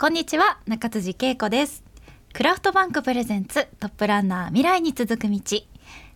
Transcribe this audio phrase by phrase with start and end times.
[0.00, 1.82] こんにちは中辻恵子です。
[2.32, 5.40] クラフトバンクプレゼンツトップランナー未来に続く道。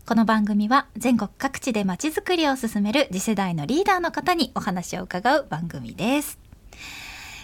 [0.07, 6.39] この番組は全国各地でまちづくりを進める次世代のリーダーの方にお話を伺う番組です。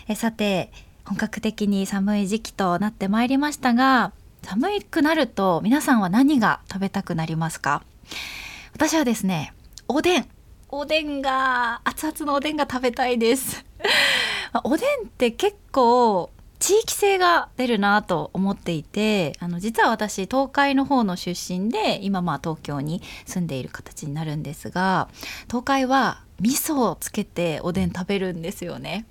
[0.06, 0.70] えさて
[1.04, 4.12] 本格的に寒い時期となってまいりましたが
[4.44, 7.82] 寒くなると皆さんは何が食べたくなりますか？
[8.74, 9.54] 私はですね
[9.88, 10.28] おでん。
[10.68, 13.66] おでんが熱々のおでんが食べたいです。
[14.64, 25.08] おでんって結構地域性が出るなと思っていてあの実は私東海の方の出身で今まあ東京に住んでいる形になるんですが
[25.46, 29.06] 東海は味噌をつけておでん食べるんですよね。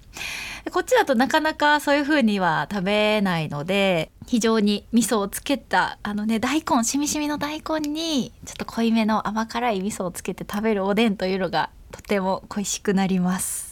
[0.72, 13.67] こっちだとなかなかそういう風には食べないので非常に味噌をつけたあのね大根しみしみの大根にちょっと濃いめの甘辛い味噌をつけて食べるおでんというのがとても恋しくなります。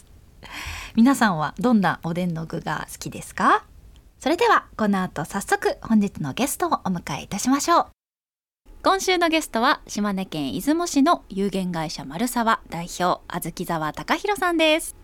[0.96, 3.66] 皆さんはどんなおでんの具が好きですか？
[4.18, 7.88] それではこの後早速本日のゲストをお迎えいたしましょう。
[8.82, 14.96] 今週のゲストは島根県出雲市の有限会社丸沢代表あずき沢隆弘さんです。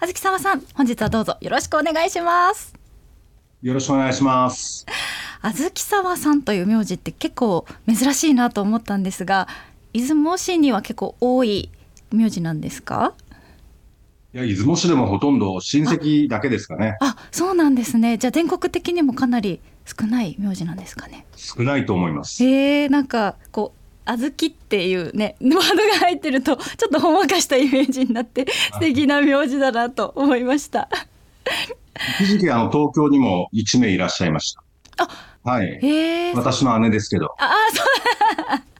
[0.00, 2.72] あずき沢さん本日はどうぞよろしくお願いします。
[3.60, 4.86] よろしくお願いします。
[5.42, 9.46] あずき沢さんという名字って結構珍しいなと思ったんですが
[9.92, 11.70] 出雲市には結構多い
[12.10, 13.12] 名字なんですか？
[14.34, 16.96] いや、出雲市でもほとんど親戚だけですかね。
[17.00, 18.18] あ、そうなんですね。
[18.18, 21.24] じゃあ全国的にもかなり少ない名字なんですかね。
[21.36, 22.42] 少ないと思います。
[22.42, 23.78] へえ、なんかこう。
[24.06, 30.90] 小豆っていうね ワードが入ってるとちょっとほんわかしたイメージになって素敵な名字だなと思いました。
[32.20, 34.62] 一時期あの東京にも一名いらっしゃいました。
[34.98, 35.08] あ、
[35.50, 35.80] はい。
[36.34, 37.34] 私の姉ですけど。
[37.38, 37.82] あ、あそ
[38.58, 38.73] う。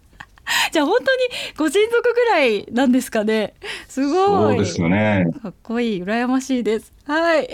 [0.75, 1.21] じゃあ本当に
[1.57, 3.55] ご親族ぐらいなんですかね。
[3.87, 4.57] すごい。
[4.57, 5.27] そうですよね。
[5.41, 6.93] かっこいい、羨ましいです。
[7.07, 7.49] はい。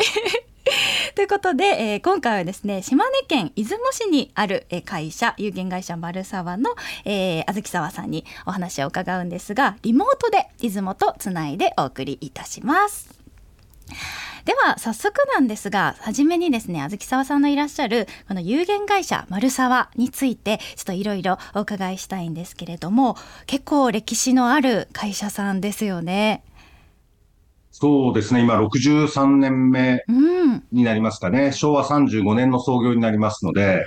[1.15, 6.71] ということで、えー、今回はですね島根県出雲市にある、えー、会社有限会社丸沢の、
[7.05, 13.11] えー、あずき沢さんにお話を伺うんですがリモートで出雲とつないでお送りいたします。
[14.45, 26.45] では早速なんですが初めにですねあずき沢さんのいらっしゃるこの有限会社丸沢についてちょっといろいろお伺いしたいんですけれども結構歴史のある会社さんですよね。
[27.73, 30.05] そうですね、今63年目
[30.71, 33.87] になりますかね、うん、昭和35年の創業になりますので、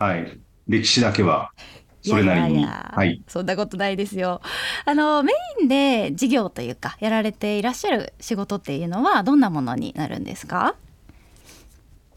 [0.00, 1.52] はい、歴史だけは
[2.02, 2.60] それなりに。
[2.60, 3.22] いやいやはい。
[3.28, 4.40] そんなことないですよ。
[4.84, 10.74] あの、メインで事業というか、やられていらっしゃる仕事っていうのは、どんなものになるんですか？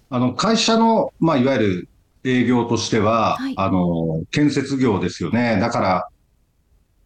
[0.09, 1.89] あの、会社の、まあ、いわゆる
[2.23, 5.59] 営業としては、はい、あの、建設業ですよね。
[5.59, 6.07] だから、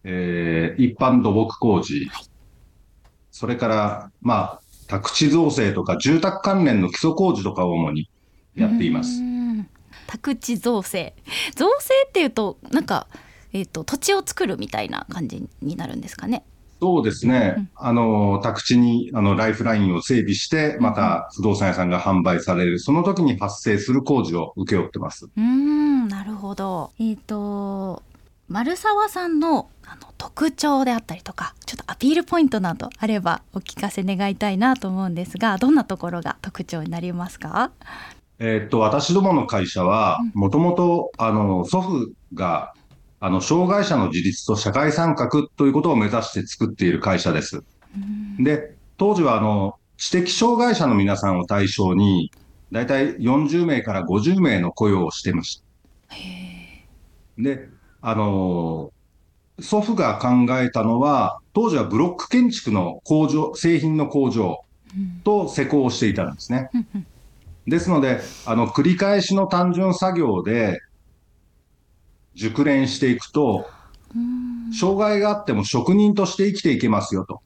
[0.04, 2.26] えー、一般土木工事、はい、
[3.32, 8.10] それから、まあ、宅地造成とか住宅関連の基礎工事とかを主に
[8.56, 9.22] やっています。
[10.10, 11.14] 宅地造成
[11.56, 13.08] 造成っていうとなんか、
[13.54, 16.44] えーと、土地を作るみたいな感じになるんですかね。
[16.82, 17.56] そうですね。
[17.58, 25.30] うん、あの、宅地に、あの、ライフラインを整備して、また不動産屋さんが販売される、その時に発生する工事を請け負ってます。
[25.36, 26.92] うん、なるほど。
[26.98, 28.02] えっ、ー、と、
[28.48, 37.72] 丸沢さんのあの特徴であったりとか、ちょっとアピールポイントなどあればお聞かせ願いたいなと思うんですが、どんなところが特徴になりますか？
[38.40, 42.74] えー、っと、私どもの会社は、もともと、あの、祖父が、
[43.20, 47.64] あの、障害者の自立と社会参画ということを目指して作っている会社です。
[48.40, 52.32] で、当時は、あの、知的障害者の皆さんを対象に、
[52.72, 55.64] だいたい40名から50名の雇用をしてました。
[57.38, 57.68] で、
[58.02, 58.94] あの、
[59.60, 64.64] 祖父が考えたのは、当時はブロック建築の工場、製品の工場
[65.26, 66.70] と施工をしていたんですね。
[67.68, 70.80] ですので、あの、繰り返しの単純作業で
[72.36, 73.68] 熟練していくと、
[74.78, 77.42] 障害があっても職人として生きていけますよと。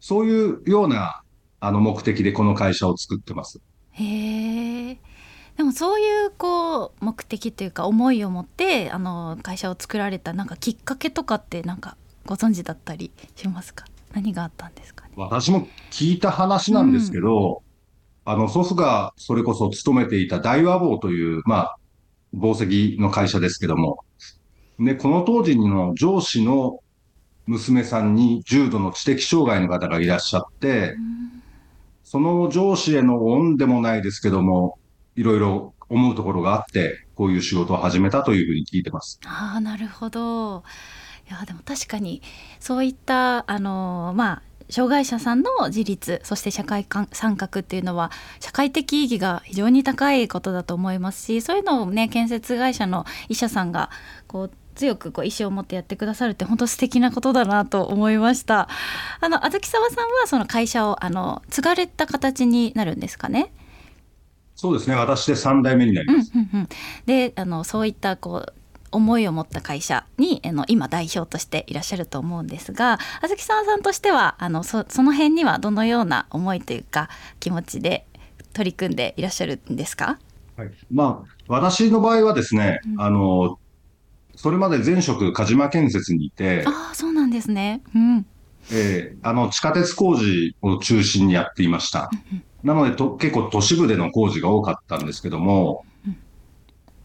[0.00, 1.22] そういうような、
[1.60, 3.60] あの、目的でこの会社を作ってます。
[3.92, 4.98] へえ。
[5.56, 11.96] でもそういうこう目的というか思いを持ってあの会社を作られたなんかきっかけとかってなんか
[12.26, 13.84] ご存知だったりしますか？
[14.12, 15.12] 何があったんですかね？
[15.16, 17.62] 私も聞いた話なんですけど、
[18.24, 21.76] あの、祖父がそれこそ勤めていた大和坊という、まあ、
[22.34, 23.98] 宝石の会社ですけども、
[24.78, 26.80] で、この当時の上司の
[27.46, 30.96] 娘さんに重度の知的障害の方がいらっしゃって、
[32.02, 34.78] その上司への恩でもないですけども、
[35.16, 39.20] いろいろ思うところがあって、こういう仕事を始めたというふうに聞いてます。
[39.26, 40.64] ああ、なるほど。
[41.28, 42.22] いや、でも確かに、
[42.58, 53.90] そういった、あの、まあ、障害者さんの自立そして社会参画っていうのは社会的意義が非常に高いことだと思いますしそういうのをね建設会社の医者さんが
[54.26, 58.68] こう強くこう意思を持ってやってくださるって本当素敵なことだなと思いました。
[59.20, 63.52] あのあずき沢さんはその会社をあの継がれた形になるんですかね？
[64.56, 64.96] そうですね。
[64.96, 66.68] 私で3代目になります、うんうんうん、
[67.06, 68.52] であのそういったこう
[68.94, 77.08] 思いを持った会社にあの今代表としていらっしゃると思うんですがあずき沢さんとしてはあのそその辺にはどのような思いというか
[77.40, 78.06] 気持ちで
[78.52, 80.18] 取り組んでいらっしゃるんですか、
[80.56, 83.58] はい、まあ私の場合はですね、うん、あの
[84.36, 87.82] それまで前職、鹿島建設にいて、ああ、そうなんですね。
[87.94, 88.26] うん。
[88.72, 92.10] えー、あの、地下鉄工事を中心にやっていました。
[92.62, 95.84] なのでと、結構都市部での工事が多かったんですけども、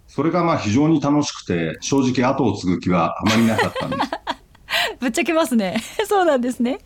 [0.10, 4.02] それがまあ非常に楽しくて、正直後を継ぐ気はあまりなかったんです。
[5.00, 5.78] ぶっちゃけますね。
[6.08, 6.80] そうなんですね。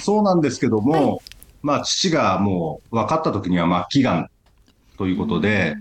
[0.00, 1.22] そうなんですけども、
[1.62, 4.28] まあ父がもう分かった時には末期がん
[4.98, 5.76] ということで、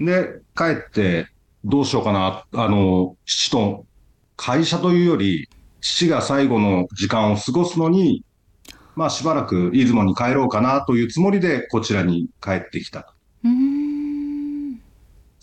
[0.00, 1.26] で、帰って
[1.64, 2.44] どうしようかな。
[2.52, 3.84] あの、父と
[4.36, 5.48] 会社というより、
[5.80, 8.24] 父が最後の時間を過ごすのに、
[8.94, 13.12] まあしばらく出雲に帰ろうかなというつもりでこちらに帰ってきた。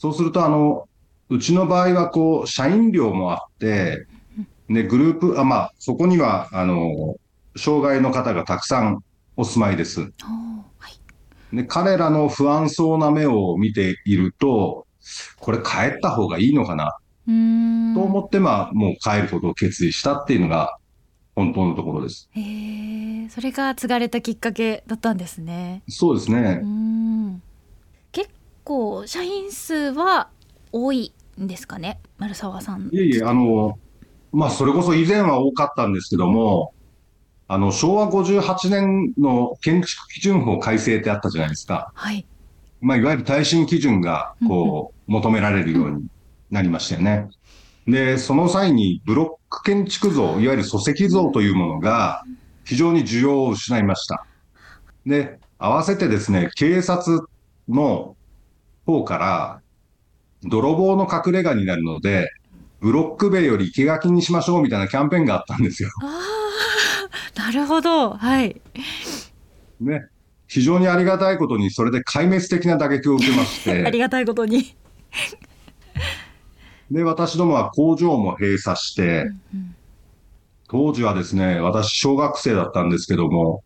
[0.06, 0.88] そうすると、あの、
[1.30, 4.06] うちの場合はこう、社員寮もあって、
[4.68, 7.16] ね、グループ、あ、まあ、そこには、あの、
[7.58, 9.04] 障害の方がたくさん
[9.36, 10.02] お住まいです。
[10.02, 10.08] は
[11.52, 14.86] い、で彼らの不安そうな目を見ていると、
[15.40, 17.32] これ帰った方がいいのかなと
[18.04, 20.78] 思って、まあ、もう帰ることを決意したっていうのが、
[21.36, 22.30] 本当のところです。
[22.32, 22.42] へ
[23.26, 25.82] え、それが継がれたきっかけだったんですね。
[25.90, 26.62] そうですね。
[28.66, 30.30] 結構社員数は
[30.72, 32.90] 多いんですかね、丸沢さん。
[32.92, 33.78] いえいえ、あの、
[34.34, 36.74] まあ、それこそ以前は多かったんですけども、
[37.48, 41.92] あの、昭和58年の建築基準法改正ってあったじゃないですか。
[41.94, 42.26] はい。
[42.82, 46.08] まあ、いわゆる耐震基準が、こう、求められるように
[46.50, 47.30] なりましたよね。
[47.88, 52.24] で、その際にブロック建築像、いわゆる礎石像というものが
[52.64, 54.26] 非常に需要を失いました。
[55.06, 57.22] で、合わせてですね、警察
[57.70, 58.15] の
[58.86, 59.62] 方から、
[60.44, 62.30] 泥棒の隠れ家になるので、
[62.80, 65.90] ブロック塀より生垣にしましょうみたいなキャンペーンがあったんですよ。
[66.04, 66.22] あ
[67.36, 68.12] あ、 なるほど。
[68.12, 68.62] はい。
[69.82, 70.06] ね。
[70.48, 73.84] 非常にありがたいことに、それで壊滅的な打撃を受けまして。
[73.88, 74.76] ありがたいことに
[76.92, 79.32] で、私どもは工場も閉鎖して、
[80.68, 83.64] 当時はですね、私小学生だったんですけども、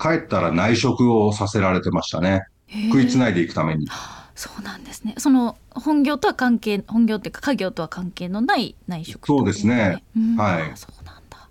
[0.00, 2.42] 帰ったら内職をさせられてましたね。
[2.70, 3.88] 食いつないでいくために。
[4.34, 5.14] そうなんですね。
[5.18, 10.02] その本業とは関係、本業っていうか家業とは関係のない内職、そうですね。
[10.36, 10.76] はい。
[10.76, 11.48] そうなんだ。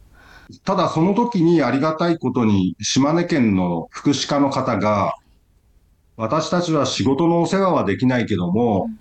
[0.63, 5.15] ただその時にありがたいことに島根県の福祉課の方が、
[6.15, 8.99] 私たちは仕事のお世話はできないけども、うん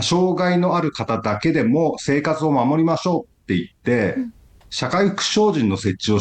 [0.00, 4.34] 障害のある方だけでも生活を守りましょうって言って、うん、
[4.70, 6.18] 社会福祉法人の設置を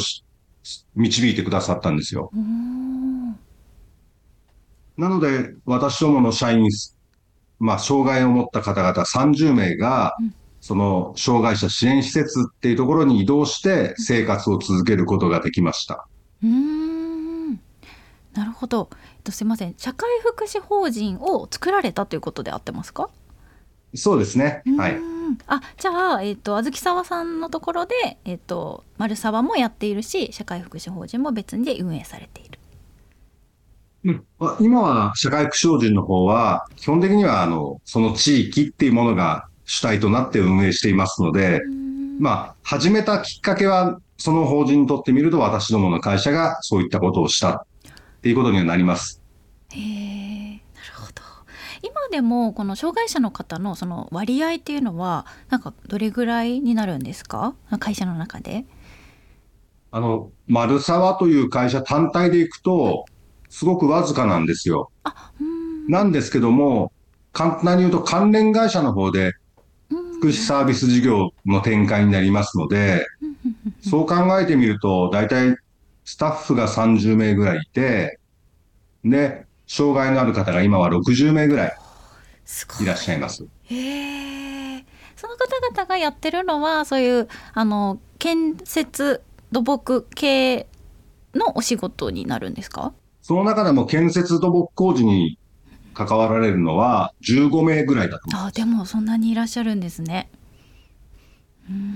[0.95, 2.31] 導いてくださったんですよ。
[4.97, 6.69] なので、私どもの社員、
[7.59, 16.07] まあ、障害を持った方々30名が、うん、その障害者支援施設っていうところに移動して生活を続けることができました。
[16.43, 16.81] うん
[18.33, 18.89] なるほど。
[19.29, 19.75] すみません。
[19.77, 23.09] 社会福祉法人を作られたということで合ってますか？
[23.93, 24.63] そうですね。
[24.77, 24.97] はい。
[25.47, 32.59] あ、じゃあ、えっ、ー、と、あずきさわさんのところで、えっ、ー、と、丸沢もやっているし、社会福祉法人も別にで運営されている。
[34.03, 34.23] うん、
[34.59, 41.61] 今は社会福祉法人の方は、基本的には、あの、その地域っていうものが主体となって運営していますので、
[42.19, 47.61] まあ、始めたきっかけは、その法人にとってみると、私どもの会社がそういったことをしたっ
[48.21, 49.21] ていうことにはなります。
[49.69, 50.21] へえ。
[51.83, 57.55] 今でもこの障害者の方のその割合っていうのはなんかどれぐらいになるんですか？
[57.79, 58.65] 会社の中で
[59.89, 63.05] あの丸沢という会社単体でいくと
[63.51, 64.89] すごくわずかなんですよ。
[65.87, 66.91] なんですけども
[67.33, 69.33] 簡単に言うと関連会社の方で
[69.89, 73.05] 福祉サービス事業の展開になりますので、
[73.81, 75.55] そう考えてみると、大体
[76.05, 78.19] スタッフが30名ぐらいいて、
[79.03, 81.75] で、障害のある方が今は60名ぐらい
[82.81, 83.47] いらっしゃいます。
[83.63, 84.85] へえ。
[85.15, 90.67] その方々がやってるのはそういうあの建設土木系
[91.33, 92.93] のお仕事になるんですか？
[93.21, 95.37] その中でも建設土木工事に
[95.93, 98.47] 関わられるのは15名ぐらいだと思います。
[98.47, 100.29] あでもそんなにいらっしゃるんですね。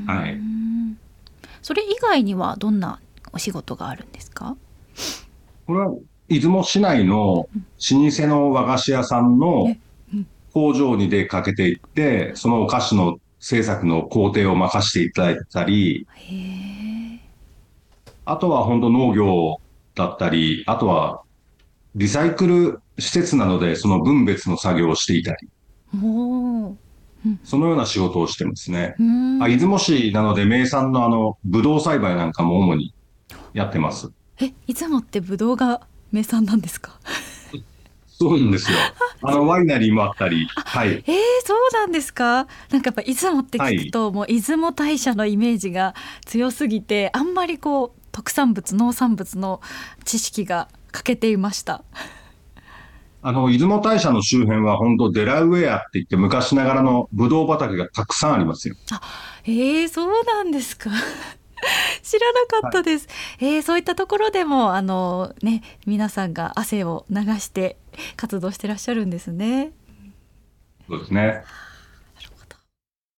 [0.05, 0.39] はい。
[1.62, 3.00] それ以外にはどんな
[3.34, 4.55] お仕事があるんですか？
[5.65, 5.94] これは
[6.27, 7.50] 出雲市内の老
[8.12, 9.75] 舗の和菓子屋さんの
[10.53, 16.08] 工場に出かけていって、そのお菓子の制作の工程を任せていただいたり、
[18.25, 19.60] あとは本当農業
[19.95, 21.21] だったり、あとは
[21.95, 25.47] リサイクル施設なのでその分別の作業をしていたり。
[27.43, 28.95] そのような仕事をしてますね。
[29.41, 32.93] あ出雲市なので名産のあの、ブドウ栽培なんかも主に
[33.53, 34.11] やってます。
[34.39, 36.99] え、出雲ってブドウが名産なんですか？
[38.07, 38.77] そうなんですよ。
[39.23, 40.47] あの、ワイナリーもあったり。
[40.53, 40.89] はい。
[40.89, 41.03] えー、
[41.43, 42.47] そうなんですか？
[42.69, 49.60] なんかやっぱ出雲って聞くと、はい、もう出雲大社のイメージが強すぎて、あんまりこう、特産物、農産物の
[50.05, 51.84] 知識が欠けていました。
[53.22, 58.75] あの、出雲大社の周辺は本当デラウェアって言って昔ながらのブドウ畑がたくさんありますよ。
[58.93, 59.01] あ、
[59.43, 60.91] ええー、そうなんですか。
[62.03, 63.07] 知らなかったです。
[63.38, 67.77] はい、えー、そういったところでもあのね皆さんが汗を流して
[68.15, 69.74] 活動してらっしゃるんですね。
[70.88, 71.43] そうですね。